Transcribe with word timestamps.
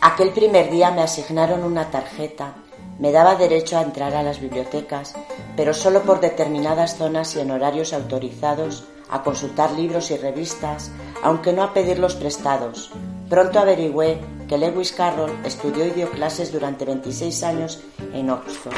Aquel 0.00 0.30
primer 0.30 0.70
día 0.70 0.90
me 0.90 1.02
asignaron 1.02 1.64
una 1.64 1.90
tarjeta. 1.90 2.54
Me 2.98 3.12
daba 3.12 3.36
derecho 3.36 3.78
a 3.78 3.82
entrar 3.82 4.14
a 4.14 4.22
las 4.22 4.40
bibliotecas, 4.40 5.14
pero 5.56 5.72
solo 5.72 6.02
por 6.02 6.20
determinadas 6.20 6.96
zonas 6.96 7.34
y 7.36 7.40
en 7.40 7.50
horarios 7.50 7.92
autorizados, 7.92 8.84
a 9.10 9.22
consultar 9.22 9.72
libros 9.72 10.10
y 10.10 10.16
revistas, 10.16 10.90
aunque 11.22 11.52
no 11.52 11.62
a 11.62 11.72
pedirlos 11.72 12.14
prestados. 12.14 12.90
Pronto 13.28 13.58
averigüé 13.58 14.20
que 14.48 14.58
Lewis 14.58 14.92
Carroll 14.92 15.32
estudió 15.44 15.86
y 15.86 15.90
dio 15.90 16.10
clases 16.10 16.52
durante 16.52 16.84
26 16.84 17.42
años 17.44 17.80
en 18.12 18.30
Oxford. 18.30 18.74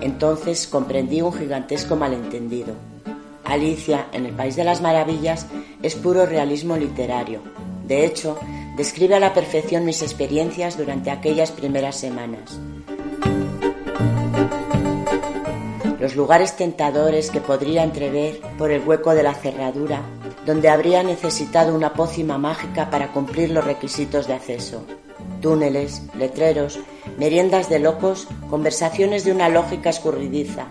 Entonces 0.00 0.66
comprendí 0.66 1.22
un 1.22 1.32
gigantesco 1.32 1.96
malentendido. 1.96 2.74
Alicia, 3.44 4.06
en 4.12 4.26
el 4.26 4.34
País 4.34 4.56
de 4.56 4.64
las 4.64 4.80
Maravillas, 4.80 5.46
es 5.82 5.94
puro 5.94 6.26
realismo 6.26 6.76
literario, 6.76 7.40
de 7.86 8.04
hecho, 8.04 8.38
describe 8.76 9.16
a 9.16 9.20
la 9.20 9.34
perfección 9.34 9.84
mis 9.84 10.02
experiencias 10.02 10.76
durante 10.78 11.10
aquellas 11.10 11.50
primeras 11.50 11.96
semanas. 11.96 12.58
Los 16.00 16.16
lugares 16.16 16.56
tentadores 16.56 17.30
que 17.30 17.40
podría 17.40 17.84
entrever 17.84 18.40
por 18.58 18.70
el 18.70 18.86
hueco 18.86 19.14
de 19.14 19.22
la 19.22 19.34
cerradura, 19.34 20.02
donde 20.44 20.68
habría 20.68 21.02
necesitado 21.02 21.74
una 21.74 21.92
pócima 21.92 22.38
mágica 22.38 22.90
para 22.90 23.12
cumplir 23.12 23.50
los 23.50 23.64
requisitos 23.64 24.26
de 24.26 24.34
acceso. 24.34 24.84
Túneles, 25.40 26.02
letreros, 26.18 26.80
meriendas 27.18 27.68
de 27.68 27.78
locos, 27.78 28.26
conversaciones 28.50 29.24
de 29.24 29.32
una 29.32 29.48
lógica 29.48 29.90
escurridiza 29.90 30.66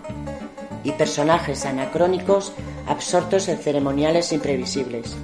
y 0.84 0.92
personajes 0.92 1.64
anacrónicos 1.64 2.52
absortos 2.86 3.48
en 3.48 3.58
ceremoniales 3.58 4.32
imprevisibles. 4.32 5.16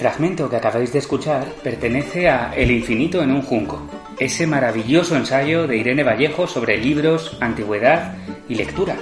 Fragmento 0.00 0.48
que 0.48 0.56
acabáis 0.56 0.94
de 0.94 0.98
escuchar 0.98 1.44
pertenece 1.62 2.30
a 2.30 2.54
El 2.56 2.70
infinito 2.70 3.22
en 3.22 3.32
un 3.32 3.42
junco, 3.42 3.82
ese 4.18 4.46
maravilloso 4.46 5.14
ensayo 5.14 5.66
de 5.66 5.76
Irene 5.76 6.02
Vallejo 6.02 6.46
sobre 6.46 6.78
libros, 6.78 7.36
antigüedad 7.42 8.14
y 8.48 8.54
lectura, 8.54 8.96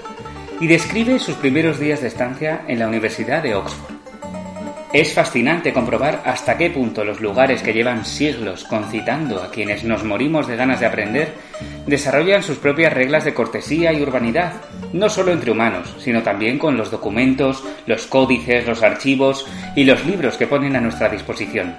y 0.58 0.66
describe 0.66 1.20
sus 1.20 1.36
primeros 1.36 1.78
días 1.78 2.00
de 2.00 2.08
estancia 2.08 2.64
en 2.66 2.80
la 2.80 2.88
Universidad 2.88 3.44
de 3.44 3.54
Oxford. 3.54 3.97
Es 4.92 5.12
fascinante 5.12 5.74
comprobar 5.74 6.22
hasta 6.24 6.56
qué 6.56 6.70
punto 6.70 7.04
los 7.04 7.20
lugares 7.20 7.62
que 7.62 7.74
llevan 7.74 8.06
siglos 8.06 8.64
concitando 8.64 9.42
a 9.42 9.50
quienes 9.50 9.84
nos 9.84 10.02
morimos 10.02 10.46
de 10.46 10.56
ganas 10.56 10.80
de 10.80 10.86
aprender 10.86 11.34
desarrollan 11.86 12.42
sus 12.42 12.56
propias 12.56 12.94
reglas 12.94 13.26
de 13.26 13.34
cortesía 13.34 13.92
y 13.92 14.00
urbanidad, 14.00 14.54
no 14.94 15.10
solo 15.10 15.32
entre 15.32 15.50
humanos, 15.50 15.94
sino 15.98 16.22
también 16.22 16.58
con 16.58 16.78
los 16.78 16.90
documentos, 16.90 17.62
los 17.86 18.06
códices, 18.06 18.66
los 18.66 18.82
archivos 18.82 19.46
y 19.76 19.84
los 19.84 20.06
libros 20.06 20.38
que 20.38 20.46
ponen 20.46 20.74
a 20.74 20.80
nuestra 20.80 21.10
disposición. 21.10 21.76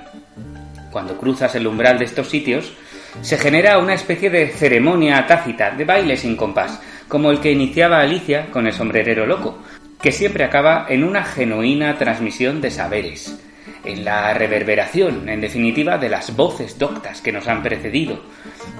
Cuando 0.91 1.17
cruzas 1.17 1.55
el 1.55 1.65
umbral 1.65 1.97
de 1.97 2.05
estos 2.05 2.29
sitios, 2.29 2.73
se 3.21 3.39
genera 3.39 3.79
una 3.79 3.95
especie 3.95 4.29
de 4.29 4.49
ceremonia 4.49 5.25
tácita, 5.25 5.71
de 5.71 5.85
baile 5.85 6.15
sin 6.15 6.35
compás, 6.35 6.79
como 7.07 7.31
el 7.31 7.39
que 7.39 7.51
iniciaba 7.51 8.01
Alicia 8.01 8.51
con 8.51 8.67
el 8.67 8.73
sombrerero 8.73 9.25
loco, 9.25 9.59
que 10.01 10.11
siempre 10.11 10.43
acaba 10.43 10.85
en 10.89 11.03
una 11.03 11.23
genuina 11.23 11.97
transmisión 11.97 12.61
de 12.61 12.71
saberes, 12.71 13.37
en 13.83 14.05
la 14.05 14.33
reverberación, 14.33 15.27
en 15.27 15.41
definitiva, 15.41 15.97
de 15.97 16.09
las 16.09 16.35
voces 16.35 16.77
doctas 16.79 17.21
que 17.21 17.31
nos 17.31 17.47
han 17.47 17.61
precedido, 17.61 18.21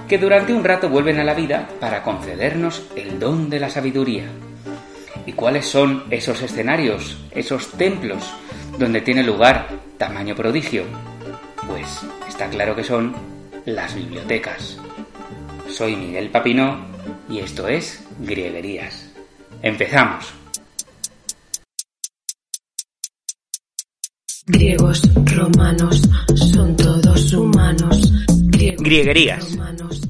que 0.08 0.18
durante 0.18 0.52
un 0.52 0.64
rato 0.64 0.88
vuelven 0.88 1.18
a 1.18 1.24
la 1.24 1.34
vida 1.34 1.68
para 1.78 2.02
concedernos 2.02 2.86
el 2.96 3.18
don 3.18 3.50
de 3.50 3.60
la 3.60 3.68
sabiduría. 3.68 4.24
¿Y 5.26 5.32
cuáles 5.32 5.66
son 5.66 6.04
esos 6.10 6.40
escenarios, 6.42 7.18
esos 7.32 7.70
templos, 7.72 8.32
donde 8.78 9.02
tiene 9.02 9.22
lugar 9.22 9.68
tamaño 9.98 10.34
prodigio? 10.34 10.84
Pues 11.66 12.00
está 12.26 12.48
claro 12.48 12.74
que 12.74 12.84
son 12.84 13.14
las 13.66 13.94
bibliotecas. 13.94 14.78
Soy 15.68 15.94
Miguel 15.96 16.30
Papino 16.30 16.86
y 17.28 17.40
esto 17.40 17.68
es 17.68 18.02
Grieguerías. 18.20 19.12
Empezamos. 19.62 20.39
Griegos, 24.50 25.02
romanos, 25.26 26.02
son 26.34 26.76
todos 26.76 27.32
humanos. 27.32 28.12
Grieguerías, 28.78 29.56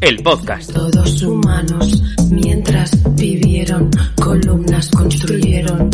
el 0.01 0.23
podcast. 0.23 0.73
Todos 0.73 1.23
humanos, 1.23 2.03
mientras 2.31 2.91
vivieron, 3.17 3.91
columnas 4.17 4.91
construyeron. 4.91 5.91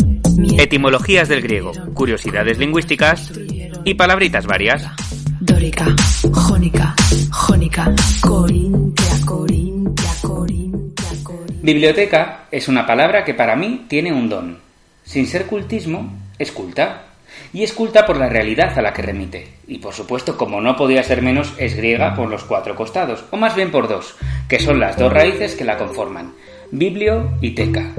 Etimologías 0.57 1.27
del 1.27 1.41
griego, 1.41 1.73
curiosidades 1.93 2.57
lingüísticas 2.57 3.33
y 3.83 3.93
palabritas 3.95 4.45
varias. 4.45 4.85
Dórica, 5.41 5.93
jónica, 6.31 6.95
jónica, 7.29 7.93
corintia, 8.21 9.25
corintia, 9.25 10.11
corintia, 10.21 11.11
corintia. 11.21 11.61
Biblioteca 11.61 12.45
es 12.49 12.69
una 12.69 12.87
palabra 12.87 13.25
que 13.25 13.33
para 13.33 13.57
mí 13.57 13.85
tiene 13.89 14.13
un 14.13 14.29
don. 14.29 14.57
Sin 15.03 15.27
ser 15.27 15.47
cultismo, 15.47 16.17
es 16.39 16.51
culta 16.51 17.06
y 17.53 17.63
es 17.63 17.73
culta 17.73 18.05
por 18.05 18.17
la 18.17 18.29
realidad 18.29 18.77
a 18.77 18.81
la 18.81 18.93
que 18.93 19.01
remite. 19.01 19.47
Y 19.67 19.79
por 19.79 19.93
supuesto, 19.93 20.37
como 20.37 20.61
no 20.61 20.75
podía 20.75 21.03
ser 21.03 21.21
menos, 21.21 21.53
es 21.57 21.75
griega 21.75 22.15
por 22.15 22.29
los 22.29 22.43
cuatro 22.43 22.75
costados, 22.75 23.23
o 23.31 23.37
más 23.37 23.55
bien 23.55 23.71
por 23.71 23.87
dos, 23.87 24.15
que 24.47 24.59
son 24.59 24.79
las 24.79 24.97
dos 24.97 25.11
raíces 25.11 25.55
que 25.55 25.65
la 25.65 25.77
conforman, 25.77 26.33
biblio 26.71 27.31
y 27.41 27.51
teca. 27.51 27.93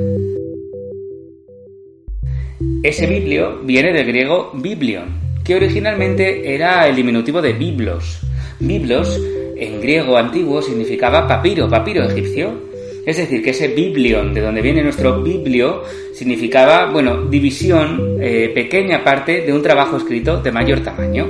Ese 2.83 3.07
biblio 3.07 3.61
viene 3.63 3.93
del 3.93 4.07
griego 4.07 4.51
biblion, 4.55 5.21
que 5.45 5.57
originalmente 5.57 6.55
era 6.55 6.87
el 6.89 6.97
diminutivo 6.97 7.41
de 7.41 7.53
biblos. 7.53 8.21
Biblos, 8.61 9.21
en 9.57 9.81
griego 9.81 10.17
antiguo, 10.17 10.61
significaba 10.63 11.27
papiro, 11.27 11.69
papiro 11.69 12.05
egipcio, 12.05 12.69
es 13.09 13.17
decir, 13.17 13.43
que 13.43 13.51
ese 13.51 13.69
biblion, 13.69 14.35
de 14.35 14.43
donde 14.43 14.61
viene 14.61 14.83
nuestro 14.83 15.23
biblio, 15.23 15.83
significaba, 16.13 16.91
bueno, 16.93 17.25
división, 17.25 18.19
eh, 18.21 18.51
pequeña 18.55 19.03
parte 19.03 19.41
de 19.41 19.51
un 19.51 19.63
trabajo 19.63 19.97
escrito 19.97 20.43
de 20.43 20.53
mayor 20.53 20.81
tamaño. 20.81 21.27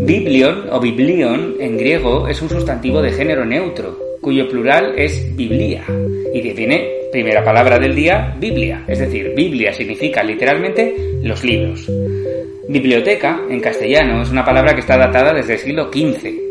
Biblion 0.00 0.64
o 0.72 0.80
biblion 0.80 1.54
en 1.60 1.78
griego 1.78 2.26
es 2.26 2.42
un 2.42 2.48
sustantivo 2.48 3.00
de 3.00 3.12
género 3.12 3.44
neutro, 3.44 3.96
cuyo 4.20 4.48
plural 4.48 4.94
es 4.96 5.36
biblia, 5.36 5.84
y 6.34 6.40
viene, 6.52 6.90
primera 7.12 7.44
palabra 7.44 7.78
del 7.78 7.94
día, 7.94 8.34
Biblia, 8.40 8.82
es 8.88 8.98
decir, 8.98 9.32
Biblia 9.32 9.72
significa 9.72 10.24
literalmente 10.24 11.20
los 11.22 11.44
libros. 11.44 11.88
Biblioteca, 12.68 13.42
en 13.48 13.60
castellano, 13.60 14.22
es 14.22 14.30
una 14.30 14.44
palabra 14.44 14.74
que 14.74 14.80
está 14.80 14.96
datada 14.96 15.32
desde 15.32 15.52
el 15.52 15.58
siglo 15.60 15.84
XV, 15.92 16.47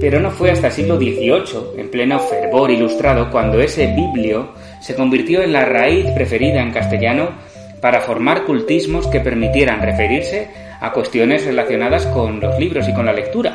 pero 0.00 0.18
no 0.18 0.30
fue 0.30 0.50
hasta 0.50 0.68
el 0.68 0.72
siglo 0.72 0.96
XVIII, 0.96 1.78
en 1.78 1.90
pleno 1.90 2.18
fervor 2.18 2.70
ilustrado, 2.70 3.30
cuando 3.30 3.60
ese 3.60 3.86
biblio 3.88 4.54
se 4.80 4.94
convirtió 4.94 5.42
en 5.42 5.52
la 5.52 5.66
raíz 5.66 6.06
preferida 6.12 6.62
en 6.62 6.72
castellano 6.72 7.28
para 7.82 8.00
formar 8.00 8.44
cultismos 8.44 9.06
que 9.08 9.20
permitieran 9.20 9.82
referirse 9.82 10.48
a 10.80 10.90
cuestiones 10.92 11.44
relacionadas 11.44 12.06
con 12.06 12.40
los 12.40 12.58
libros 12.58 12.88
y 12.88 12.94
con 12.94 13.04
la 13.04 13.12
lectura. 13.12 13.54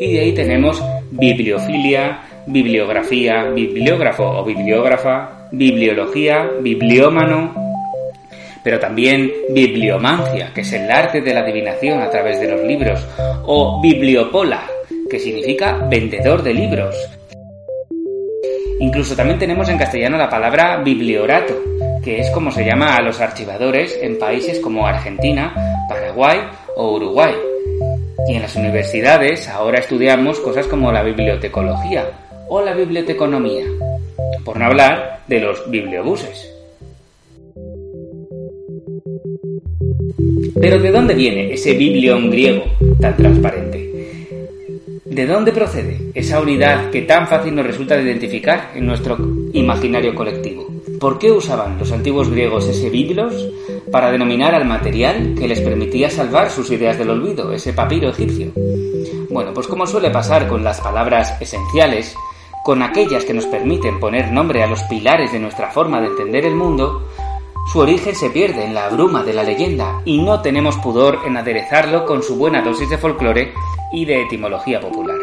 Y 0.00 0.14
de 0.14 0.20
ahí 0.20 0.32
tenemos 0.32 0.82
bibliofilia, 1.10 2.22
bibliografía, 2.46 3.44
bibliógrafo 3.44 4.24
o 4.24 4.44
bibliógrafa, 4.44 5.48
bibliología, 5.52 6.50
bibliómano, 6.60 7.54
pero 8.64 8.80
también 8.80 9.30
bibliomancia, 9.50 10.52
que 10.54 10.62
es 10.62 10.72
el 10.72 10.90
arte 10.90 11.20
de 11.20 11.34
la 11.34 11.40
adivinación 11.40 12.00
a 12.00 12.10
través 12.10 12.40
de 12.40 12.50
los 12.50 12.62
libros, 12.62 13.06
o 13.44 13.80
bibliopola, 13.80 14.66
que 15.08 15.18
significa 15.18 15.86
vendedor 15.88 16.42
de 16.42 16.54
libros. 16.54 16.96
Incluso 18.78 19.16
también 19.16 19.38
tenemos 19.38 19.68
en 19.68 19.78
castellano 19.78 20.18
la 20.18 20.28
palabra 20.28 20.82
bibliorato, 20.82 21.54
que 22.04 22.20
es 22.20 22.30
como 22.30 22.50
se 22.50 22.64
llama 22.64 22.96
a 22.96 23.02
los 23.02 23.20
archivadores 23.20 23.98
en 24.02 24.18
países 24.18 24.60
como 24.60 24.86
Argentina, 24.86 25.54
Paraguay 25.88 26.40
o 26.76 26.94
Uruguay. 26.94 27.34
Y 28.28 28.34
en 28.34 28.42
las 28.42 28.54
universidades 28.56 29.48
ahora 29.48 29.78
estudiamos 29.78 30.40
cosas 30.40 30.66
como 30.66 30.92
la 30.92 31.02
bibliotecología 31.02 32.10
o 32.48 32.60
la 32.60 32.74
biblioteconomía, 32.74 33.64
por 34.44 34.58
no 34.58 34.66
hablar 34.66 35.20
de 35.26 35.40
los 35.40 35.70
bibliobuses. 35.70 36.52
Pero 40.60 40.78
¿de 40.80 40.90
dónde 40.90 41.14
viene 41.14 41.52
ese 41.52 41.74
biblión 41.74 42.30
griego 42.30 42.64
tan 43.00 43.16
transparente? 43.16 43.95
¿De 45.16 45.26
dónde 45.26 45.50
procede 45.50 46.10
esa 46.12 46.42
unidad 46.42 46.90
que 46.90 47.00
tan 47.00 47.26
fácil 47.26 47.54
nos 47.54 47.64
resulta 47.64 47.96
de 47.96 48.02
identificar 48.02 48.72
en 48.74 48.84
nuestro 48.84 49.16
imaginario 49.54 50.14
colectivo? 50.14 50.66
¿Por 51.00 51.18
qué 51.18 51.32
usaban 51.32 51.78
los 51.78 51.90
antiguos 51.90 52.28
griegos 52.28 52.68
ese 52.68 52.90
biblos 52.90 53.48
para 53.90 54.12
denominar 54.12 54.54
al 54.54 54.66
material 54.66 55.34
que 55.34 55.48
les 55.48 55.62
permitía 55.62 56.10
salvar 56.10 56.50
sus 56.50 56.70
ideas 56.70 56.98
del 56.98 57.08
olvido, 57.08 57.50
ese 57.50 57.72
papiro 57.72 58.10
egipcio? 58.10 58.52
Bueno, 59.30 59.54
pues 59.54 59.66
como 59.66 59.86
suele 59.86 60.10
pasar 60.10 60.48
con 60.48 60.62
las 60.62 60.82
palabras 60.82 61.40
esenciales, 61.40 62.14
con 62.62 62.82
aquellas 62.82 63.24
que 63.24 63.32
nos 63.32 63.46
permiten 63.46 63.98
poner 63.98 64.30
nombre 64.30 64.62
a 64.62 64.66
los 64.66 64.82
pilares 64.82 65.32
de 65.32 65.38
nuestra 65.38 65.70
forma 65.70 65.98
de 66.02 66.08
entender 66.08 66.44
el 66.44 66.56
mundo, 66.56 67.08
su 67.72 67.78
origen 67.80 68.14
se 68.14 68.28
pierde 68.28 68.66
en 68.66 68.74
la 68.74 68.90
bruma 68.90 69.24
de 69.24 69.32
la 69.32 69.42
leyenda 69.42 70.02
y 70.04 70.18
no 70.18 70.42
tenemos 70.42 70.76
pudor 70.76 71.20
en 71.26 71.38
aderezarlo 71.38 72.04
con 72.04 72.22
su 72.22 72.36
buena 72.36 72.60
dosis 72.60 72.90
de 72.90 72.98
folclore 72.98 73.54
y 73.92 74.04
de 74.04 74.22
etimología 74.22 74.80
popular. 74.80 75.18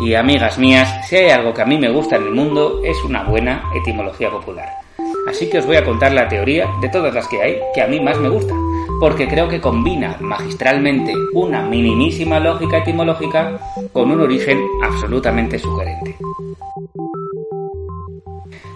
Y 0.00 0.14
amigas 0.14 0.58
mías, 0.58 1.06
si 1.08 1.16
hay 1.16 1.30
algo 1.30 1.54
que 1.54 1.62
a 1.62 1.66
mí 1.66 1.78
me 1.78 1.90
gusta 1.90 2.16
en 2.16 2.24
el 2.24 2.32
mundo 2.32 2.80
es 2.84 2.96
una 3.04 3.24
buena 3.24 3.64
etimología 3.74 4.30
popular. 4.30 4.68
Así 5.28 5.48
que 5.48 5.58
os 5.58 5.66
voy 5.66 5.76
a 5.76 5.84
contar 5.84 6.12
la 6.12 6.28
teoría 6.28 6.68
de 6.80 6.88
todas 6.88 7.14
las 7.14 7.26
que 7.28 7.40
hay 7.40 7.58
que 7.74 7.82
a 7.82 7.86
mí 7.86 7.98
más 8.00 8.18
me 8.18 8.28
gusta, 8.28 8.54
porque 9.00 9.26
creo 9.26 9.48
que 9.48 9.60
combina 9.60 10.16
magistralmente 10.20 11.14
una 11.32 11.62
minimísima 11.62 12.38
lógica 12.38 12.78
etimológica 12.78 13.58
con 13.92 14.10
un 14.10 14.20
origen 14.20 14.60
absolutamente 14.82 15.58
sugerente. 15.58 16.16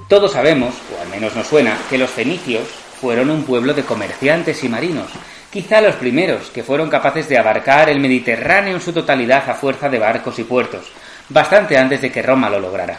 Todos 0.08 0.32
sabemos, 0.32 0.74
o 0.96 1.02
al 1.02 1.10
menos 1.10 1.36
nos 1.36 1.46
suena, 1.46 1.76
que 1.90 1.98
los 1.98 2.08
fenicios 2.08 2.62
fueron 2.98 3.28
un 3.28 3.42
pueblo 3.44 3.74
de 3.74 3.82
comerciantes 3.82 4.64
y 4.64 4.68
marinos, 4.68 5.10
quizá 5.50 5.80
los 5.80 5.96
primeros 5.96 6.50
que 6.50 6.62
fueron 6.62 6.90
capaces 6.90 7.28
de 7.28 7.38
abarcar 7.38 7.88
el 7.88 8.00
Mediterráneo 8.00 8.74
en 8.74 8.80
su 8.80 8.92
totalidad 8.92 9.48
a 9.48 9.54
fuerza 9.54 9.88
de 9.88 9.98
barcos 9.98 10.38
y 10.38 10.44
puertos, 10.44 10.90
bastante 11.28 11.76
antes 11.76 12.02
de 12.02 12.12
que 12.12 12.22
Roma 12.22 12.50
lo 12.50 12.60
lograra. 12.60 12.98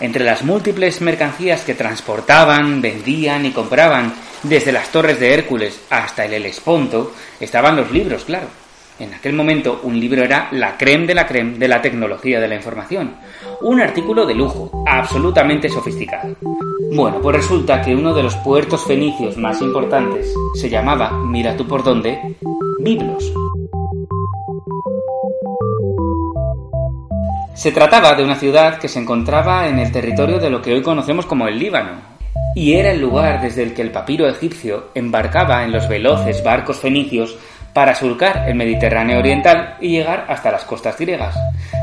Entre 0.00 0.24
las 0.24 0.42
múltiples 0.42 1.00
mercancías 1.00 1.62
que 1.62 1.74
transportaban, 1.74 2.82
vendían 2.82 3.46
y 3.46 3.52
compraban, 3.52 4.12
desde 4.42 4.72
las 4.72 4.88
torres 4.88 5.20
de 5.20 5.32
Hércules 5.32 5.80
hasta 5.88 6.24
el 6.24 6.34
Helesponto, 6.34 7.14
estaban 7.40 7.76
los 7.76 7.90
libros, 7.90 8.24
claro 8.24 8.63
en 8.98 9.12
aquel 9.12 9.32
momento 9.32 9.80
un 9.82 9.98
libro 9.98 10.22
era 10.22 10.48
la 10.52 10.76
creme 10.76 11.06
de 11.06 11.14
la 11.14 11.26
creme 11.26 11.58
de 11.58 11.68
la 11.68 11.82
tecnología 11.82 12.40
de 12.40 12.48
la 12.48 12.54
información. 12.54 13.16
Un 13.62 13.80
artículo 13.80 14.24
de 14.24 14.34
lujo, 14.34 14.84
absolutamente 14.86 15.68
sofisticado. 15.68 16.36
Bueno, 16.92 17.20
pues 17.20 17.36
resulta 17.36 17.80
que 17.82 17.94
uno 17.94 18.14
de 18.14 18.22
los 18.22 18.36
puertos 18.36 18.84
fenicios 18.84 19.36
más 19.36 19.60
importantes 19.60 20.32
se 20.54 20.68
llamaba, 20.68 21.10
mira 21.24 21.56
tú 21.56 21.66
por 21.66 21.82
dónde, 21.82 22.36
Biblos. 22.78 23.32
Se 27.54 27.72
trataba 27.72 28.14
de 28.14 28.24
una 28.24 28.36
ciudad 28.36 28.78
que 28.78 28.88
se 28.88 28.98
encontraba 29.00 29.68
en 29.68 29.78
el 29.78 29.90
territorio 29.90 30.38
de 30.38 30.50
lo 30.50 30.60
que 30.60 30.72
hoy 30.72 30.82
conocemos 30.82 31.24
como 31.24 31.48
el 31.48 31.58
Líbano, 31.58 32.14
y 32.54 32.74
era 32.74 32.92
el 32.92 33.00
lugar 33.00 33.40
desde 33.40 33.62
el 33.62 33.74
que 33.74 33.82
el 33.82 33.90
papiro 33.90 34.28
egipcio 34.28 34.90
embarcaba 34.94 35.64
en 35.64 35.72
los 35.72 35.88
veloces 35.88 36.42
barcos 36.44 36.78
fenicios 36.78 37.36
para 37.74 37.94
surcar 37.94 38.48
el 38.48 38.54
Mediterráneo 38.54 39.18
oriental 39.18 39.76
y 39.80 39.90
llegar 39.90 40.26
hasta 40.28 40.52
las 40.52 40.64
costas 40.64 40.96
griegas, 40.96 41.36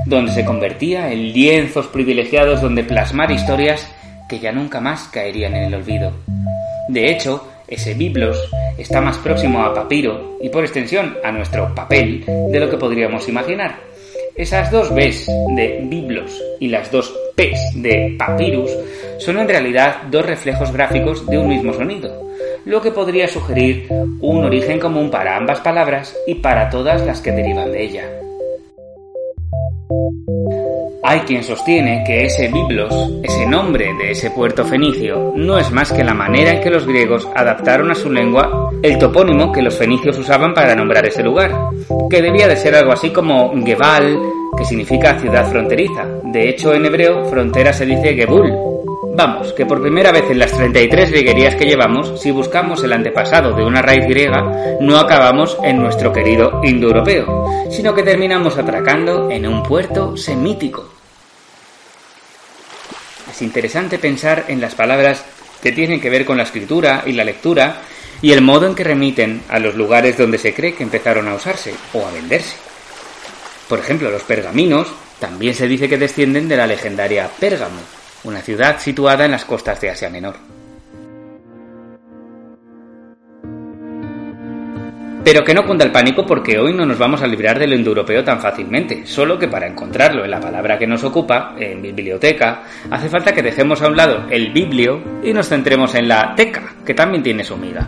donde 0.05 0.31
se 0.31 0.45
convertía 0.45 1.11
en 1.11 1.33
lienzos 1.33 1.87
privilegiados 1.87 2.61
donde 2.61 2.83
plasmar 2.83 3.29
historias 3.29 3.87
que 4.27 4.39
ya 4.39 4.51
nunca 4.51 4.79
más 4.79 5.09
caerían 5.09 5.53
en 5.53 5.63
el 5.63 5.75
olvido. 5.75 6.13
De 6.87 7.11
hecho, 7.11 7.47
ese 7.67 7.93
biblos 7.93 8.49
está 8.77 9.01
más 9.01 9.17
próximo 9.17 9.61
a 9.63 9.73
papiro 9.73 10.37
y 10.41 10.49
por 10.49 10.63
extensión 10.63 11.17
a 11.23 11.31
nuestro 11.31 11.75
papel 11.75 12.23
de 12.25 12.59
lo 12.59 12.69
que 12.69 12.77
podríamos 12.77 13.27
imaginar. 13.27 13.75
Esas 14.35 14.71
dos 14.71 14.89
Bs 14.95 15.27
de 15.55 15.81
biblos 15.83 16.41
y 16.59 16.69
las 16.69 16.89
dos 16.89 17.13
Ps 17.35 17.73
de 17.75 18.15
papyrus 18.17 18.71
son 19.19 19.39
en 19.39 19.47
realidad 19.47 20.03
dos 20.09 20.25
reflejos 20.25 20.71
gráficos 20.71 21.25
de 21.27 21.37
un 21.37 21.49
mismo 21.49 21.73
sonido, 21.73 22.30
lo 22.65 22.81
que 22.81 22.91
podría 22.91 23.27
sugerir 23.27 23.87
un 24.19 24.43
origen 24.43 24.79
común 24.79 25.09
para 25.09 25.37
ambas 25.37 25.59
palabras 25.59 26.15
y 26.27 26.35
para 26.35 26.69
todas 26.69 27.05
las 27.05 27.21
que 27.21 27.31
derivan 27.31 27.71
de 27.71 27.83
ella. 27.83 28.09
Hay 31.03 31.21
quien 31.21 31.43
sostiene 31.43 32.03
que 32.05 32.25
ese 32.25 32.47
Biblos, 32.47 32.93
ese 33.23 33.47
nombre 33.47 33.91
de 33.95 34.11
ese 34.11 34.29
puerto 34.31 34.63
fenicio, 34.63 35.33
no 35.35 35.57
es 35.57 35.71
más 35.71 35.91
que 35.91 36.03
la 36.03 36.13
manera 36.13 36.51
en 36.51 36.61
que 36.61 36.69
los 36.69 36.85
griegos 36.85 37.27
adaptaron 37.35 37.89
a 37.89 37.95
su 37.95 38.11
lengua 38.11 38.71
el 38.83 38.97
topónimo 38.97 39.51
que 39.51 39.63
los 39.63 39.77
fenicios 39.77 40.17
usaban 40.17 40.53
para 40.53 40.75
nombrar 40.75 41.05
ese 41.05 41.23
lugar, 41.23 41.51
que 42.09 42.21
debía 42.21 42.47
de 42.47 42.55
ser 42.55 42.75
algo 42.75 42.91
así 42.91 43.09
como 43.09 43.51
Gebal, 43.63 44.19
que 44.55 44.63
significa 44.63 45.19
ciudad 45.19 45.49
fronteriza. 45.49 46.05
De 46.25 46.49
hecho, 46.49 46.73
en 46.73 46.85
hebreo, 46.85 47.25
frontera 47.25 47.73
se 47.73 47.85
dice 47.85 48.13
Gebul, 48.13 48.53
Vamos, 49.13 49.51
que 49.51 49.65
por 49.65 49.81
primera 49.81 50.11
vez 50.13 50.23
en 50.29 50.39
las 50.39 50.53
33 50.53 51.11
grieguerías 51.11 51.55
que 51.55 51.65
llevamos, 51.65 52.21
si 52.21 52.31
buscamos 52.31 52.81
el 52.83 52.93
antepasado 52.93 53.53
de 53.53 53.63
una 53.63 53.81
raíz 53.81 54.07
griega, 54.07 54.77
no 54.79 54.97
acabamos 54.97 55.57
en 55.63 55.79
nuestro 55.79 56.13
querido 56.13 56.61
indoeuropeo, 56.63 57.45
sino 57.69 57.93
que 57.93 58.03
terminamos 58.03 58.57
atracando 58.57 59.29
en 59.29 59.45
un 59.45 59.63
puerto 59.63 60.15
semítico. 60.15 60.89
Es 63.29 63.41
interesante 63.41 63.99
pensar 63.99 64.45
en 64.47 64.61
las 64.61 64.75
palabras 64.75 65.25
que 65.61 65.73
tienen 65.73 65.99
que 65.99 66.09
ver 66.09 66.25
con 66.25 66.37
la 66.37 66.43
escritura 66.43 67.03
y 67.05 67.11
la 67.11 67.25
lectura 67.25 67.81
y 68.21 68.31
el 68.31 68.41
modo 68.41 68.65
en 68.65 68.75
que 68.75 68.85
remiten 68.85 69.43
a 69.49 69.59
los 69.59 69.75
lugares 69.75 70.17
donde 70.17 70.37
se 70.37 70.53
cree 70.53 70.73
que 70.73 70.83
empezaron 70.83 71.27
a 71.27 71.35
usarse 71.35 71.73
o 71.93 72.05
a 72.05 72.11
venderse. 72.11 72.55
Por 73.67 73.79
ejemplo, 73.79 74.09
los 74.09 74.23
pergaminos 74.23 74.87
también 75.19 75.53
se 75.53 75.67
dice 75.67 75.89
que 75.89 75.97
descienden 75.97 76.47
de 76.47 76.57
la 76.57 76.67
legendaria 76.67 77.29
Pérgamo, 77.39 77.81
una 78.23 78.41
ciudad 78.41 78.79
situada 78.79 79.25
en 79.25 79.31
las 79.31 79.45
costas 79.45 79.79
de 79.81 79.89
Asia 79.89 80.09
Menor. 80.09 80.35
Pero 85.23 85.43
que 85.43 85.53
no 85.53 85.65
cunda 85.65 85.85
el 85.85 85.91
pánico 85.91 86.25
porque 86.25 86.57
hoy 86.57 86.73
no 86.73 86.85
nos 86.85 86.97
vamos 86.97 87.21
a 87.21 87.27
librar 87.27 87.59
del 87.59 87.73
indoeuropeo 87.73 88.23
tan 88.23 88.39
fácilmente, 88.39 89.05
solo 89.05 89.37
que 89.37 89.47
para 89.47 89.67
encontrarlo 89.67 90.25
en 90.25 90.31
la 90.31 90.39
palabra 90.39 90.79
que 90.79 90.87
nos 90.87 91.03
ocupa, 91.03 91.55
en 91.59 91.81
biblioteca, 91.81 92.63
hace 92.89 93.07
falta 93.07 93.31
que 93.31 93.43
dejemos 93.43 93.81
a 93.81 93.87
un 93.87 93.95
lado 93.95 94.25
el 94.31 94.51
biblio 94.51 94.99
y 95.23 95.31
nos 95.31 95.47
centremos 95.47 95.93
en 95.93 96.07
la 96.07 96.33
teca, 96.35 96.73
que 96.83 96.95
también 96.95 97.21
tiene 97.21 97.43
su 97.43 97.55
miga. 97.55 97.87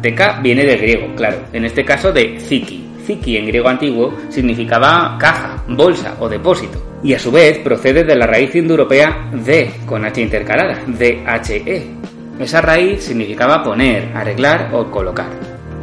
Teca 0.00 0.38
viene 0.40 0.64
de 0.64 0.76
griego, 0.76 1.14
claro, 1.16 1.38
en 1.52 1.64
este 1.64 1.84
caso 1.84 2.12
de 2.12 2.38
ziki, 2.38 2.85
Ziki 3.06 3.36
en 3.36 3.46
griego 3.46 3.68
antiguo 3.68 4.12
significaba 4.28 5.16
caja, 5.18 5.62
bolsa 5.68 6.16
o 6.18 6.28
depósito, 6.28 6.98
y 7.04 7.14
a 7.14 7.18
su 7.18 7.30
vez 7.30 7.58
procede 7.58 8.02
de 8.02 8.16
la 8.16 8.26
raíz 8.26 8.54
indoeuropea 8.54 9.30
de, 9.32 9.70
con 9.86 10.04
H 10.04 10.20
intercalada, 10.20 10.80
DHE. 10.86 11.86
Esa 12.40 12.60
raíz 12.60 13.04
significaba 13.04 13.62
poner, 13.62 14.10
arreglar 14.14 14.70
o 14.72 14.90
colocar. 14.90 15.30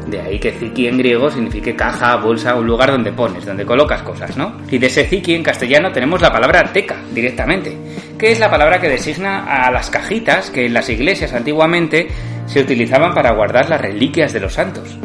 De 0.06 0.20
ahí 0.20 0.38
que 0.38 0.52
ziki 0.52 0.88
en 0.88 0.98
griego 0.98 1.32
signifique 1.32 1.76
caja, 1.76 2.18
bolsa, 2.18 2.56
un 2.56 2.68
lugar 2.68 2.92
donde 2.92 3.14
pones, 3.14 3.46
donde 3.46 3.66
colocas 3.66 4.04
cosas, 4.04 4.36
¿no? 4.36 4.58
Y 4.70 4.78
de 4.78 4.88
ese 4.88 5.06
ziki 5.06 5.34
en 5.34 5.44
castellano 5.44 5.92
tenemos 5.94 6.22
la 6.22 6.32
palabra 6.32 6.72
teca 6.74 6.98
directamente, 7.14 7.76
que 8.20 8.34
es 8.34 8.40
la 8.40 8.52
palabra 8.52 8.82
que 8.82 8.90
designa 8.90 9.46
a 9.46 9.72
las 9.72 9.90
cajitas 9.90 10.52
que 10.52 10.66
en 10.66 10.74
las 10.74 10.90
iglesias 10.90 11.34
antiguamente 11.34 12.10
se 12.46 12.60
utilizaban 12.60 13.14
para 13.14 13.34
guardar 13.34 13.70
las 13.70 13.82
reliquias 13.82 14.34
de 14.34 14.42
los 14.42 14.54
santos. 14.54 14.98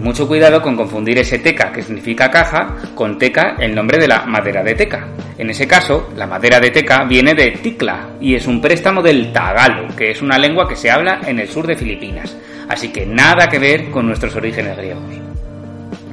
Mucho 0.00 0.26
cuidado 0.26 0.62
con 0.62 0.76
confundir 0.76 1.18
ese 1.18 1.40
teca, 1.40 1.70
que 1.70 1.82
significa 1.82 2.30
caja, 2.30 2.74
con 2.94 3.18
teca, 3.18 3.56
el 3.58 3.74
nombre 3.74 3.98
de 3.98 4.08
la 4.08 4.24
madera 4.24 4.62
de 4.62 4.74
teca. 4.74 5.08
En 5.36 5.50
ese 5.50 5.68
caso, 5.68 6.08
la 6.16 6.26
madera 6.26 6.58
de 6.58 6.70
teca 6.70 7.04
viene 7.04 7.34
de 7.34 7.50
ticla 7.50 8.08
y 8.18 8.34
es 8.34 8.46
un 8.46 8.62
préstamo 8.62 9.02
del 9.02 9.30
tagalo, 9.30 9.94
que 9.94 10.10
es 10.10 10.22
una 10.22 10.38
lengua 10.38 10.66
que 10.66 10.74
se 10.74 10.90
habla 10.90 11.20
en 11.26 11.38
el 11.38 11.48
sur 11.48 11.66
de 11.66 11.76
Filipinas. 11.76 12.34
Así 12.66 12.88
que 12.88 13.04
nada 13.04 13.50
que 13.50 13.58
ver 13.58 13.90
con 13.90 14.06
nuestros 14.06 14.34
orígenes 14.36 14.74
griegos. 14.78 15.04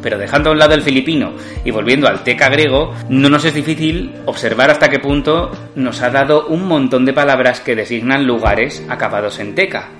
Pero 0.03 0.17
dejando 0.17 0.49
a 0.49 0.53
un 0.53 0.59
lado 0.59 0.73
el 0.73 0.81
filipino 0.81 1.35
y 1.63 1.71
volviendo 1.71 2.09
al 2.09 2.25
teca 2.25 2.49
griego, 2.49 2.93
no 3.07 3.29
nos 3.29 3.45
es 3.45 3.53
difícil 3.53 4.15
observar 4.25 4.69
hasta 4.69 4.89
qué 4.89 4.99
punto 4.99 5.49
nos 5.75 6.01
ha 6.01 6.09
dado 6.09 6.47
un 6.47 6.67
montón 6.67 7.05
de 7.05 7.13
palabras 7.13 7.61
que 7.61 7.75
designan 7.75 8.27
lugares 8.27 8.83
acabados 8.89 9.39
en 9.39 9.55
teca 9.55 9.91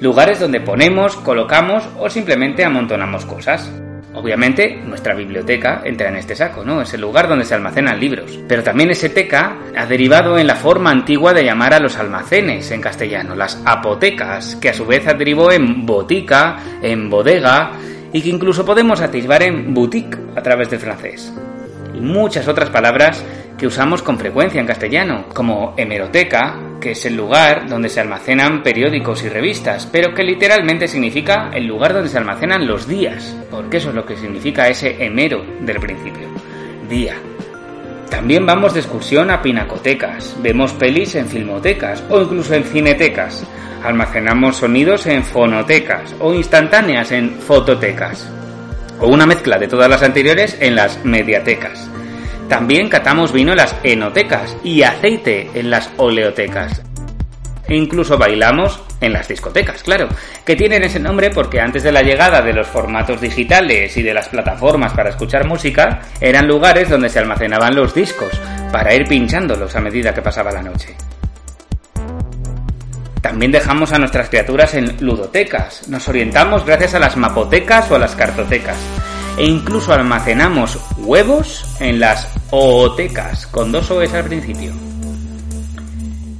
lugares 0.00 0.40
donde 0.40 0.60
ponemos, 0.60 1.16
colocamos 1.16 1.88
o 1.98 2.08
simplemente 2.08 2.64
amontonamos 2.64 3.24
cosas. 3.24 3.70
Obviamente, 4.14 4.80
nuestra 4.84 5.14
biblioteca 5.14 5.82
entra 5.84 6.08
en 6.08 6.16
este 6.16 6.34
saco, 6.34 6.64
¿no? 6.64 6.80
Es 6.80 6.92
el 6.94 7.00
lugar 7.00 7.28
donde 7.28 7.44
se 7.44 7.54
almacenan 7.54 8.00
libros. 8.00 8.38
Pero 8.48 8.64
también 8.64 8.90
ese 8.90 9.10
teca 9.10 9.58
ha 9.76 9.86
derivado 9.86 10.38
en 10.38 10.46
la 10.46 10.56
forma 10.56 10.90
antigua 10.90 11.32
de 11.32 11.44
llamar 11.44 11.74
a 11.74 11.78
los 11.78 11.96
almacenes 11.98 12.70
en 12.70 12.80
castellano, 12.80 13.36
las 13.36 13.62
apotecas, 13.64 14.56
que 14.56 14.70
a 14.70 14.74
su 14.74 14.86
vez 14.86 15.04
derivó 15.16 15.52
en 15.52 15.86
botica, 15.86 16.56
en 16.82 17.08
bodega 17.08 17.72
y 18.12 18.22
que 18.22 18.30
incluso 18.30 18.64
podemos 18.64 19.00
atisbar 19.00 19.42
en 19.42 19.72
boutique 19.74 20.18
a 20.34 20.42
través 20.42 20.70
del 20.70 20.80
francés. 20.80 21.32
Y 21.94 22.00
muchas 22.00 22.48
otras 22.48 22.70
palabras 22.70 23.22
que 23.56 23.66
usamos 23.66 24.02
con 24.02 24.18
frecuencia 24.18 24.60
en 24.60 24.66
castellano, 24.66 25.26
como 25.32 25.74
hemeroteca, 25.76 26.58
que 26.80 26.92
es 26.92 27.04
el 27.06 27.16
lugar 27.16 27.68
donde 27.68 27.88
se 27.88 28.00
almacenan 28.00 28.62
periódicos 28.62 29.22
y 29.22 29.28
revistas, 29.28 29.86
pero 29.86 30.14
que 30.14 30.22
literalmente 30.22 30.88
significa 30.88 31.50
el 31.52 31.66
lugar 31.66 31.92
donde 31.92 32.08
se 32.08 32.18
almacenan 32.18 32.66
los 32.66 32.86
días, 32.86 33.36
porque 33.50 33.78
eso 33.78 33.90
es 33.90 33.94
lo 33.94 34.06
que 34.06 34.16
significa 34.16 34.68
ese 34.68 35.04
hemero 35.04 35.44
del 35.60 35.78
principio, 35.80 36.28
día. 36.88 37.16
También 38.10 38.46
vamos 38.46 38.74
de 38.74 38.80
excursión 38.80 39.30
a 39.30 39.42
pinacotecas, 39.42 40.36
vemos 40.40 40.72
pelis 40.72 41.14
en 41.14 41.26
filmotecas 41.26 42.02
o 42.08 42.22
incluso 42.22 42.54
en 42.54 42.64
cinetecas, 42.64 43.44
almacenamos 43.84 44.56
sonidos 44.56 45.06
en 45.06 45.22
fonotecas 45.22 46.14
o 46.18 46.32
instantáneas 46.32 47.12
en 47.12 47.32
fototecas, 47.38 48.30
o 49.00 49.08
una 49.08 49.26
mezcla 49.26 49.58
de 49.58 49.68
todas 49.68 49.90
las 49.90 50.02
anteriores 50.02 50.56
en 50.60 50.74
las 50.74 51.04
mediatecas. 51.04 51.90
También 52.48 52.88
catamos 52.88 53.32
vino 53.32 53.52
en 53.52 53.58
las 53.58 53.76
enotecas 53.82 54.56
y 54.64 54.82
aceite 54.82 55.50
en 55.54 55.70
las 55.70 55.90
oleotecas. 55.98 56.82
E 57.68 57.76
incluso 57.76 58.16
bailamos 58.16 58.82
en 59.02 59.12
las 59.12 59.28
discotecas, 59.28 59.82
claro, 59.82 60.08
que 60.46 60.56
tienen 60.56 60.82
ese 60.82 60.98
nombre 60.98 61.30
porque 61.30 61.60
antes 61.60 61.82
de 61.82 61.92
la 61.92 62.00
llegada 62.00 62.40
de 62.40 62.54
los 62.54 62.66
formatos 62.66 63.20
digitales 63.20 63.94
y 63.98 64.02
de 64.02 64.14
las 64.14 64.30
plataformas 64.30 64.94
para 64.94 65.10
escuchar 65.10 65.46
música, 65.46 66.00
eran 66.20 66.48
lugares 66.48 66.88
donde 66.88 67.10
se 67.10 67.18
almacenaban 67.18 67.76
los 67.76 67.94
discos 67.94 68.30
para 68.72 68.94
ir 68.94 69.06
pinchándolos 69.06 69.76
a 69.76 69.80
medida 69.80 70.14
que 70.14 70.22
pasaba 70.22 70.50
la 70.50 70.62
noche. 70.62 70.96
También 73.20 73.52
dejamos 73.52 73.92
a 73.92 73.98
nuestras 73.98 74.30
criaturas 74.30 74.72
en 74.72 74.96
ludotecas, 75.00 75.86
nos 75.88 76.08
orientamos 76.08 76.64
gracias 76.64 76.94
a 76.94 76.98
las 76.98 77.16
mapotecas 77.18 77.90
o 77.90 77.96
a 77.96 77.98
las 77.98 78.14
cartotecas, 78.16 78.78
e 79.38 79.46
incluso 79.46 79.92
almacenamos 79.92 80.78
huevos 80.98 81.64
en 81.80 82.00
las 82.00 82.28
ootecas, 82.50 83.46
con 83.46 83.70
dos 83.70 83.90
OEs 83.90 84.12
al 84.12 84.24
principio. 84.24 84.72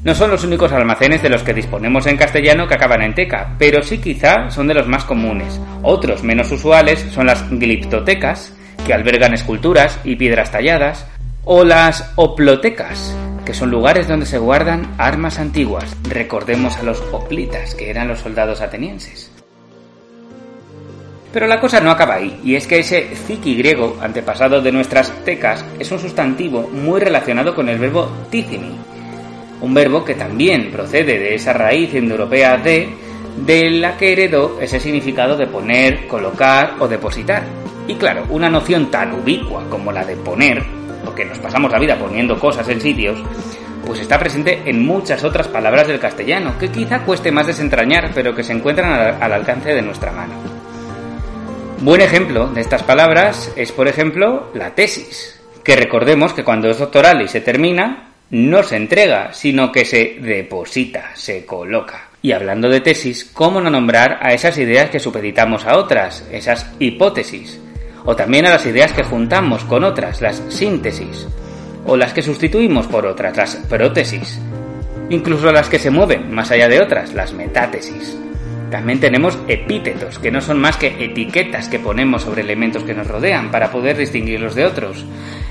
No 0.05 0.15
son 0.15 0.31
los 0.31 0.43
únicos 0.43 0.73
almacenes 0.73 1.23
de 1.23 1.29
los 1.29 1.43
que 1.43 1.55
disponemos 1.55 2.07
en 2.07 2.17
castellano 2.17 2.67
que 2.67 2.75
acaban 2.75 3.03
en 3.03 3.15
teca, 3.15 3.55
pero 3.59 3.83
sí 3.83 3.99
quizá 3.99 4.51
son 4.51 4.67
de 4.67 4.75
los 4.75 4.89
más 4.89 5.05
comunes. 5.05 5.61
Otros 5.83 6.23
menos 6.23 6.51
usuales 6.51 7.07
son 7.13 7.27
las 7.27 7.49
gliptotecas, 7.51 8.53
que 8.87 8.95
albergan 8.95 9.35
esculturas 9.35 10.01
y 10.05 10.17
piedras 10.17 10.51
talladas, 10.51 11.07
o 11.45 11.65
las 11.65 12.13
oplotecas, 12.17 13.15
que 13.45 13.55
son 13.55 13.71
lugares 13.71 14.09
donde 14.09 14.27
se 14.27 14.39
guardan 14.39 14.95
armas 14.99 15.39
antiguas. 15.39 15.97
Recordemos 16.09 16.77
a 16.79 16.83
los 16.83 17.01
oplitas, 17.13 17.75
que 17.75 17.91
eran 17.91 18.09
los 18.09 18.21
soldados 18.21 18.61
atenienses. 18.61 19.38
Pero 21.39 21.47
la 21.47 21.61
cosa 21.61 21.79
no 21.79 21.93
acaba 21.93 22.15
ahí, 22.15 22.41
y 22.43 22.57
es 22.57 22.67
que 22.67 22.81
ese 22.81 23.15
ziki 23.15 23.55
griego, 23.55 23.97
antepasado 24.01 24.61
de 24.61 24.73
nuestras 24.73 25.13
tecas, 25.25 25.65
es 25.79 25.89
un 25.93 26.01
sustantivo 26.01 26.69
muy 26.69 26.99
relacionado 26.99 27.55
con 27.55 27.69
el 27.69 27.79
verbo 27.79 28.11
ticini, 28.29 28.77
un 29.61 29.73
verbo 29.73 30.05
que 30.05 30.17
también 30.17 30.73
procede 30.73 31.17
de 31.17 31.37
esa 31.37 31.53
raíz 31.53 31.95
indoeuropea 31.95 32.57
de, 32.57 32.89
de 33.37 33.71
la 33.71 33.97
que 33.97 34.15
heredó 34.15 34.59
ese 34.61 34.81
significado 34.81 35.37
de 35.37 35.47
poner, 35.47 36.09
colocar 36.09 36.75
o 36.81 36.89
depositar. 36.89 37.45
Y 37.87 37.95
claro, 37.95 38.25
una 38.31 38.51
noción 38.51 38.91
tan 38.91 39.13
ubicua 39.13 39.63
como 39.71 39.93
la 39.93 40.05
de 40.05 40.17
poner, 40.17 40.61
porque 41.05 41.25
nos 41.25 41.39
pasamos 41.39 41.71
la 41.71 41.79
vida 41.79 41.97
poniendo 41.97 42.37
cosas 42.37 42.69
en 42.69 42.81
sitios, 42.81 43.17
pues 43.87 44.01
está 44.01 44.19
presente 44.19 44.63
en 44.65 44.85
muchas 44.85 45.23
otras 45.23 45.47
palabras 45.47 45.87
del 45.87 46.01
castellano, 46.01 46.59
que 46.59 46.69
quizá 46.69 47.05
cueste 47.05 47.31
más 47.31 47.47
desentrañar, 47.47 48.11
pero 48.13 48.35
que 48.35 48.43
se 48.43 48.55
encuentran 48.55 49.23
al 49.23 49.33
alcance 49.33 49.73
de 49.73 49.83
nuestra 49.83 50.11
mano. 50.11 50.58
Buen 51.81 52.01
ejemplo 52.01 52.49
de 52.49 52.61
estas 52.61 52.83
palabras 52.83 53.53
es, 53.55 53.71
por 53.71 53.87
ejemplo, 53.87 54.51
la 54.53 54.75
tesis, 54.75 55.39
que 55.63 55.77
recordemos 55.77 56.33
que 56.33 56.43
cuando 56.43 56.69
es 56.69 56.79
doctoral 56.79 57.23
y 57.23 57.29
se 57.29 57.41
termina, 57.41 58.09
no 58.31 58.65
se 58.65 58.75
entrega, 58.75 59.33
sino 59.33 59.71
que 59.71 59.85
se 59.85 60.17
deposita, 60.21 61.13
se 61.15 61.47
coloca. 61.47 62.09
Y 62.21 62.33
hablando 62.33 62.69
de 62.69 62.81
tesis, 62.81 63.31
¿cómo 63.33 63.61
no 63.61 63.71
nombrar 63.71 64.19
a 64.21 64.35
esas 64.35 64.59
ideas 64.59 64.91
que 64.91 64.99
supeditamos 64.99 65.67
a 65.67 65.79
otras, 65.79 66.27
esas 66.33 66.69
hipótesis? 66.81 67.61
O 68.05 68.17
también 68.17 68.47
a 68.47 68.51
las 68.51 68.67
ideas 68.67 68.93
que 68.93 69.05
juntamos 69.05 69.63
con 69.63 69.85
otras, 69.85 70.21
las 70.21 70.43
síntesis. 70.49 71.29
O 71.87 71.97
las 71.97 72.13
que 72.13 72.23
sustituimos 72.23 72.89
por 72.89 73.07
otras, 73.07 73.37
las 73.37 73.55
prótesis. 73.55 74.41
Incluso 75.11 75.53
las 75.53 75.69
que 75.69 75.79
se 75.79 75.91
mueven 75.91 76.35
más 76.35 76.51
allá 76.51 76.67
de 76.67 76.81
otras, 76.81 77.15
las 77.15 77.33
metátesis. 77.33 78.17
También 78.71 79.01
tenemos 79.01 79.39
epítetos, 79.49 80.19
que 80.19 80.31
no 80.31 80.41
son 80.43 80.61
más 80.61 80.77
que 80.77 81.03
etiquetas 81.03 81.69
que 81.69 81.79
ponemos 81.79 82.23
sobre 82.23 82.43
elementos 82.43 82.85
que 82.85 82.93
nos 82.93 83.07
rodean 83.07 83.51
para 83.51 83.71
poder 83.71 83.97
distinguirlos 83.97 84.55
de 84.55 84.67
otros. 84.67 85.07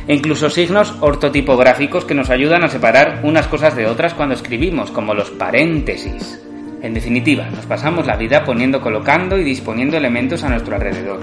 E 0.07 0.13
incluso 0.13 0.49
signos 0.49 0.95
ortotipográficos 0.99 2.05
que 2.05 2.13
nos 2.13 2.29
ayudan 2.29 2.63
a 2.63 2.69
separar 2.69 3.21
unas 3.23 3.47
cosas 3.47 3.75
de 3.75 3.87
otras 3.87 4.13
cuando 4.13 4.35
escribimos, 4.35 4.91
como 4.91 5.15
los 5.15 5.31
paréntesis. 5.31 6.39
En 6.81 6.93
definitiva, 6.93 7.49
nos 7.49 7.65
pasamos 7.65 8.05
la 8.05 8.15
vida 8.15 8.43
poniendo, 8.43 8.81
colocando 8.81 9.37
y 9.37 9.43
disponiendo 9.43 9.97
elementos 9.97 10.43
a 10.43 10.49
nuestro 10.49 10.75
alrededor, 10.75 11.19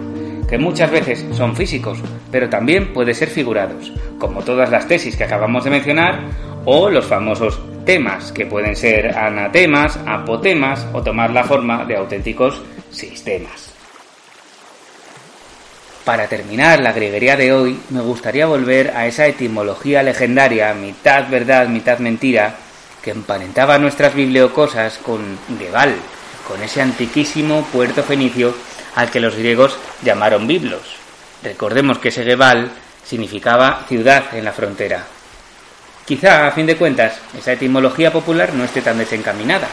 que 0.49 0.59
muchas 0.59 0.91
veces 0.91 1.25
son 1.31 1.55
físicos, 1.55 2.01
pero 2.33 2.49
también 2.49 2.93
pueden 2.93 3.15
ser 3.15 3.29
figurados, 3.29 3.93
como 4.19 4.43
todas 4.43 4.71
las 4.71 4.89
tesis 4.89 5.17
que 5.17 5.25
acabamos 5.25 5.63
de 5.63 5.71
mencionar, 5.71 6.23
o 6.65 6.91
los 6.91 7.07
famosos 7.07 7.61
temas, 7.85 8.33
que 8.33 8.47
pueden 8.47 8.77
ser 8.77 9.17
anatemas, 9.17 9.99
apotemas 10.07 10.87
o 10.93 11.03
tomar 11.03 11.31
la 11.31 11.45
forma 11.45 11.85
de 11.85 11.97
auténticos 11.97 12.63
sistemas. 12.91 13.73
Para 16.05 16.29
terminar 16.29 16.81
la 16.81 16.93
grieguería 16.93 17.35
de 17.37 17.53
hoy, 17.53 17.81
me 17.89 18.03
gustaría 18.03 18.47
volver 18.47 18.91
a 18.95 19.07
esa 19.07 19.27
etimología 19.27 20.03
legendaria, 20.03 20.75
mitad 20.75 21.31
verdad, 21.31 21.67
mitad 21.69 21.99
mentira, 21.99 22.57
que 23.03 23.11
emparentaba 23.11 23.79
nuestras 23.79 24.15
bibliocosas 24.15 24.99
con 24.99 25.39
Gebal, 25.59 25.95
con 26.47 26.63
ese 26.63 26.83
antiquísimo 26.83 27.67
puerto 27.73 28.03
fenicio 28.03 28.55
al 28.97 29.11
que 29.11 29.21
los 29.21 29.35
griegos 29.35 29.79
llamaron 30.03 30.47
Biblos. 30.47 30.97
Recordemos 31.43 31.99
que 31.99 32.09
ese 32.09 32.23
Gebal 32.23 32.71
significaba 33.03 33.85
ciudad 33.89 34.25
en 34.35 34.45
la 34.45 34.53
frontera. 34.53 35.07
Quizá, 36.05 36.47
a 36.47 36.51
fin 36.53 36.67
de 36.67 36.77
cuentas, 36.77 37.15
esa 37.39 37.53
etimología 37.53 38.13
popular 38.13 38.53
no 38.53 38.65
esté 38.65 38.83
tan 38.83 38.99
desencaminada. 38.99 39.69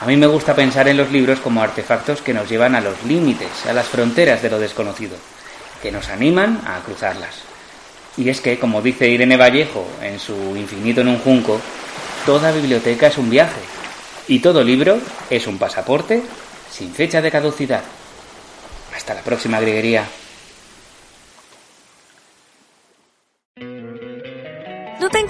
A 0.00 0.06
mí 0.06 0.16
me 0.16 0.28
gusta 0.28 0.54
pensar 0.54 0.86
en 0.86 0.96
los 0.96 1.10
libros 1.10 1.40
como 1.40 1.62
artefactos 1.62 2.22
que 2.22 2.32
nos 2.32 2.48
llevan 2.48 2.76
a 2.76 2.80
los 2.80 3.02
límites, 3.02 3.66
a 3.68 3.72
las 3.72 3.86
fronteras 3.86 4.40
de 4.42 4.50
lo 4.50 4.60
desconocido, 4.60 5.16
que 5.82 5.90
nos 5.90 6.10
animan 6.10 6.60
a 6.64 6.78
cruzarlas. 6.84 7.42
Y 8.16 8.28
es 8.28 8.40
que, 8.40 8.58
como 8.60 8.82
dice 8.82 9.08
Irene 9.08 9.36
Vallejo 9.36 9.84
en 10.00 10.20
su 10.20 10.56
Infinito 10.56 11.00
en 11.00 11.08
un 11.08 11.18
Junco, 11.18 11.60
toda 12.24 12.52
biblioteca 12.52 13.08
es 13.08 13.18
un 13.18 13.28
viaje 13.28 13.60
y 14.28 14.38
todo 14.38 14.62
libro 14.62 14.98
es 15.28 15.46
un 15.48 15.58
pasaporte 15.58 16.22
sin 16.70 16.92
fecha 16.92 17.20
de 17.20 17.32
caducidad. 17.32 17.82
Hasta 18.94 19.14
la 19.14 19.22
próxima 19.22 19.60
grieguería. 19.60 20.06